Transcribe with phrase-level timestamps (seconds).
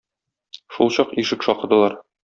[0.77, 2.01] Шулчак ишек шакыдылар.